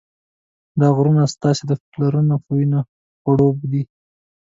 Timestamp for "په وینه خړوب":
2.43-3.57